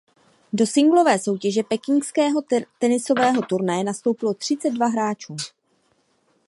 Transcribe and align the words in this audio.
Do 0.53 0.65
singlové 0.65 1.19
soutěže 1.19 1.63
pekingského 1.63 2.41
tenisového 2.79 3.41
turnaje 3.41 3.83
nastoupilo 3.83 4.33
třicet 4.33 4.69
dva 4.69 4.87
hráčů. 4.87 5.35